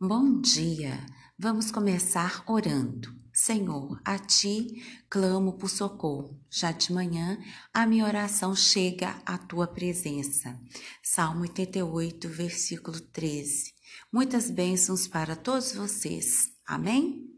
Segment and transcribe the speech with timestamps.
[0.00, 0.96] Bom dia!
[1.36, 3.12] Vamos começar orando.
[3.32, 6.40] Senhor, a ti clamo por socorro.
[6.48, 7.36] Já de manhã
[7.74, 10.56] a minha oração chega à tua presença.
[11.02, 13.74] Salmo 88, versículo 13.
[14.12, 16.48] Muitas bênçãos para todos vocês.
[16.64, 17.28] Amém?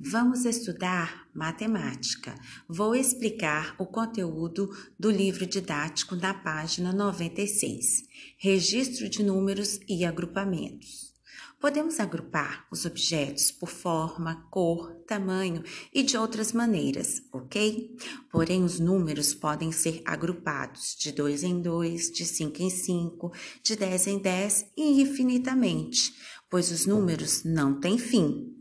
[0.00, 2.34] Vamos estudar matemática.
[2.68, 8.02] Vou explicar o conteúdo do livro didático na página 96.
[8.36, 11.12] Registro de números e agrupamentos.
[11.60, 15.62] Podemos agrupar os objetos por forma, cor, tamanho
[15.94, 17.96] e de outras maneiras, ok?
[18.32, 23.76] Porém, os números podem ser agrupados de 2 em 2, de 5 em 5, de
[23.76, 26.12] 10 em 10 e infinitamente,
[26.50, 28.51] pois os números não têm fim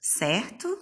[0.00, 0.78] certo?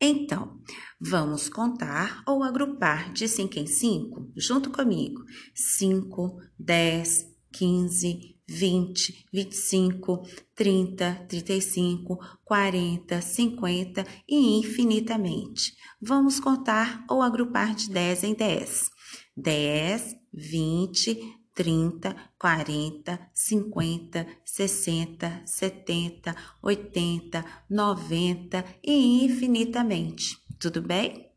[0.00, 0.60] Então,
[1.00, 5.24] vamos contar ou agrupar de 5 em 5 junto comigo.
[5.54, 10.22] 5, 10, 15, 20, 25,
[10.54, 15.74] 30, 35, 40, 50 e infinitamente.
[16.00, 18.90] Vamos contar ou agrupar de 10 em 10.
[19.36, 30.38] 10, 20, 30, 40, 50, 60, 70, 80, 90 e infinitamente.
[30.56, 31.27] Tudo bem?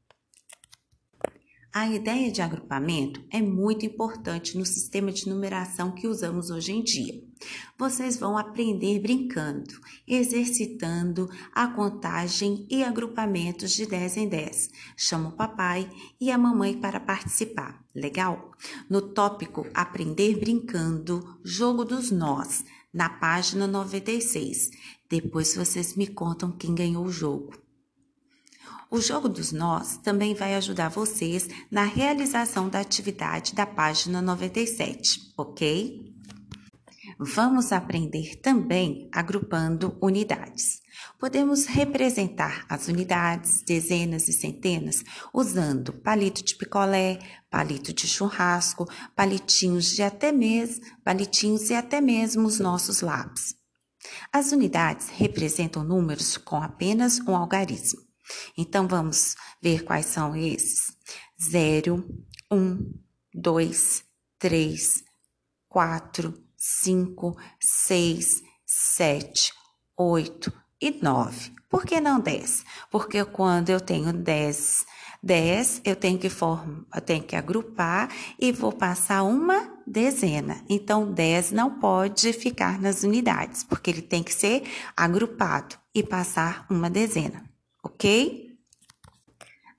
[1.74, 6.84] A ideia de agrupamento é muito importante no sistema de numeração que usamos hoje em
[6.84, 7.24] dia.
[7.78, 14.70] Vocês vão aprender brincando, exercitando a contagem e agrupamentos de 10 em 10.
[14.98, 17.82] Chama o papai e a mamãe para participar.
[17.96, 18.52] Legal?
[18.90, 24.72] No tópico Aprender brincando, jogo dos nós, na página 96.
[25.10, 27.54] Depois vocês me contam quem ganhou o jogo.
[28.92, 35.32] O jogo dos nós também vai ajudar vocês na realização da atividade da página 97,
[35.38, 36.14] ok?
[37.18, 40.82] Vamos aprender também agrupando unidades.
[41.18, 47.18] Podemos representar as unidades, dezenas e centenas usando palito de picolé,
[47.50, 48.86] palito de churrasco,
[49.16, 53.56] palitinhos de até mesmo, palitinhos e até mesmo os nossos lápis.
[54.34, 58.11] As unidades representam números com apenas um algarismo.
[58.58, 60.96] Então, vamos ver quais são esses:
[61.50, 62.04] 0,
[62.52, 62.94] 1,
[63.34, 64.04] 2,
[64.38, 65.04] 3,
[65.70, 69.54] 4, 5, 6, 7,
[69.98, 71.52] 8 e 9.
[71.70, 72.66] Por que não 10?
[72.90, 74.86] Porque quando eu tenho 10,
[75.24, 80.64] 10 eu tenho que formar, eu tenho que agrupar e vou passar uma dezena.
[80.70, 84.64] Então 10 não pode ficar nas unidades, porque ele tem que ser
[84.98, 87.51] agrupado e passar uma dezena
[87.84, 88.52] ok?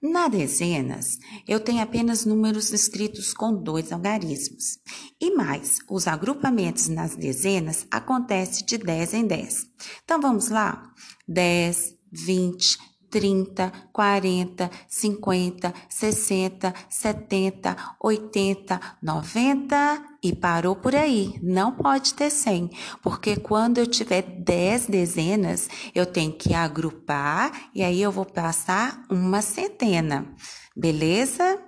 [0.02, 4.80] Na dezenas, eu tenho apenas números escritos com dois algarismos.
[5.20, 9.66] E mais, os agrupamentos nas dezenas acontecem de 10 em 10.
[10.02, 10.92] Então, vamos lá?
[11.28, 12.78] 10, 20,
[13.12, 21.38] 30, 40, 50, 60, 70, 80, 90 e parou por aí.
[21.42, 22.70] Não pode ter 100,
[23.02, 29.04] porque quando eu tiver 10 dezenas, eu tenho que agrupar e aí eu vou passar
[29.10, 30.34] uma centena.
[30.74, 31.61] Beleza?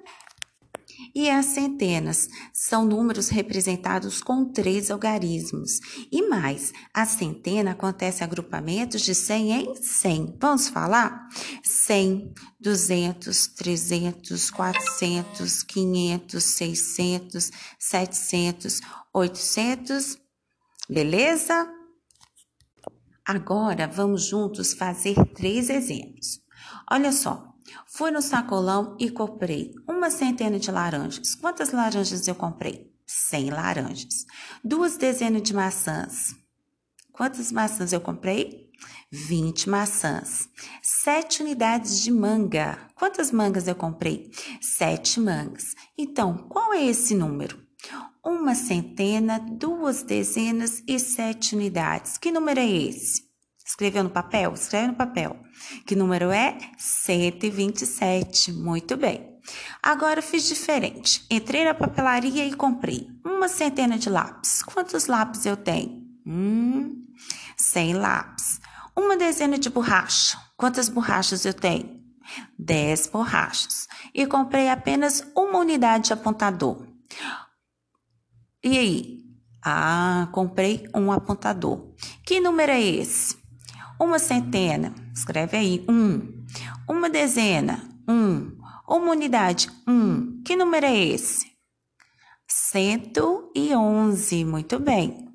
[1.15, 5.79] E as centenas são números representados com três algarismos.
[6.11, 10.37] E mais, a centena acontece agrupamentos de 100 em 100.
[10.41, 11.29] Vamos falar?
[11.63, 18.81] 100, 200, 300, 400, 500, 600, 700,
[19.13, 20.19] 800.
[20.89, 21.73] Beleza?
[23.25, 26.43] Agora vamos juntos fazer três exemplos.
[26.91, 27.54] Olha só,
[27.87, 31.35] Fui no sacolão e comprei uma centena de laranjas.
[31.35, 32.93] Quantas laranjas eu comprei?
[33.07, 34.27] 100 laranjas.
[34.63, 36.35] Duas dezenas de maçãs.
[37.13, 38.71] Quantas maçãs eu comprei?
[39.11, 40.49] 20 maçãs.
[40.83, 42.79] Sete unidades de manga.
[42.97, 44.31] Quantas mangas eu comprei?
[44.61, 45.75] Sete mangas.
[45.97, 47.63] Então, qual é esse número?
[48.25, 52.19] Uma centena, duas dezenas e sete unidades.
[52.19, 53.23] Que número é esse?
[53.65, 54.53] Escreveu no papel?
[54.53, 55.37] Escreve no papel.
[55.87, 56.59] Que número é?
[56.77, 58.53] 127.
[58.53, 59.35] Muito bem.
[59.83, 61.25] Agora fiz diferente.
[61.31, 64.63] Entrei na papelaria e comprei uma centena de lápis.
[64.63, 66.03] Quantos lápis eu tenho?
[66.27, 67.05] Hum,
[67.57, 68.61] 100 lápis.
[68.97, 70.39] Uma dezena de borracha.
[70.57, 72.03] Quantas borrachas eu tenho?
[72.59, 73.89] 10 borrachas.
[74.15, 76.87] E comprei apenas uma unidade de apontador.
[78.63, 79.25] E aí?
[79.63, 81.95] Ah, comprei um apontador.
[82.25, 83.44] Que número é esse?
[83.99, 86.45] Uma centena, escreve aí, um.
[86.89, 88.57] Uma dezena, um.
[88.89, 90.43] Uma unidade, um.
[90.43, 91.53] Que número é esse?
[92.47, 95.29] 111, muito bem.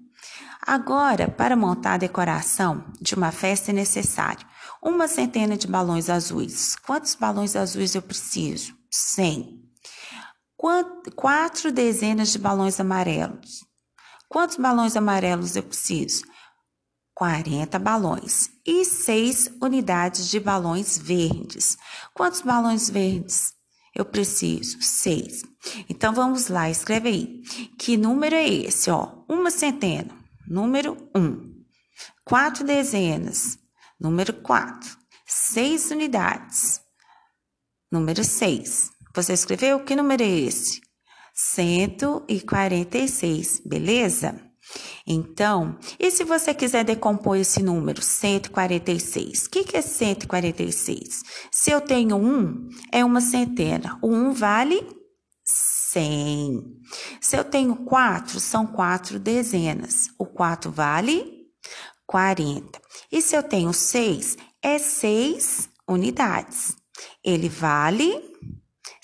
[0.62, 4.46] Agora, para montar a decoração de uma festa é necessário
[4.82, 6.76] uma centena de balões azuis.
[6.86, 8.74] Quantos balões azuis eu preciso?
[8.90, 9.60] 100.
[11.16, 13.66] Quatro dezenas de balões amarelos.
[14.28, 16.24] Quantos balões amarelos eu preciso?
[17.20, 18.50] 40 balões.
[18.66, 21.78] E 6 unidades de balões verdes.
[22.14, 23.54] Quantos balões verdes
[23.94, 24.82] eu preciso?
[24.82, 25.44] 6.
[25.90, 27.42] Então vamos lá, escreve aí.
[27.78, 28.90] Que número é esse?
[28.90, 30.18] Ó, uma centena.
[30.48, 31.62] Número 1.
[32.24, 33.60] Quatro dezenas.
[34.00, 34.98] Número 4.
[35.28, 36.80] 6 unidades.
[37.92, 38.92] Número 6.
[39.14, 39.84] Você escreveu?
[39.84, 40.80] Que número é esse?
[41.34, 44.49] 146, beleza?
[45.06, 49.46] Então, e se você quiser decompor esse número, 146?
[49.46, 51.24] O que, que é 146?
[51.52, 53.98] Se eu tenho um, é uma centena.
[54.02, 54.86] O um vale
[55.44, 56.64] 100.
[57.20, 60.10] Se eu tenho quatro, são quatro dezenas.
[60.18, 61.48] O 4 vale
[62.06, 62.80] 40.
[63.12, 66.76] E se eu tenho seis, é seis unidades.
[67.24, 68.22] Ele vale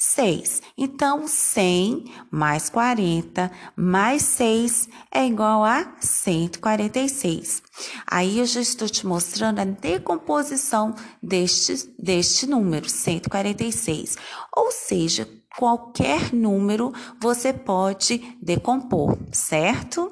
[0.05, 0.61] 6.
[0.77, 7.63] Então, 100 mais 40 mais 6 é igual a 146.
[8.05, 14.17] Aí eu já estou te mostrando a decomposição deste, deste número, 146.
[14.55, 20.11] Ou seja, qualquer número você pode decompor, certo?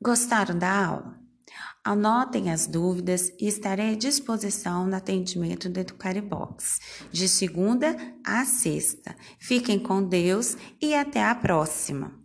[0.00, 1.20] Gostaram da aula?
[1.82, 6.78] Anotem as dúvidas e estarei à disposição no atendimento do Educaribox,
[7.10, 9.16] de segunda a sexta.
[9.38, 12.19] Fiquem com Deus e até a próxima!